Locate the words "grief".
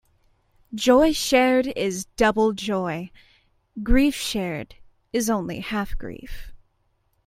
3.83-4.15, 5.95-6.51